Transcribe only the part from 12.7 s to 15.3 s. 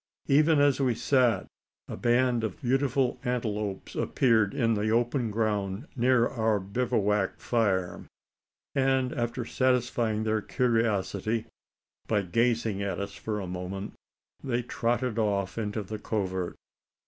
at us for a moment, they trotted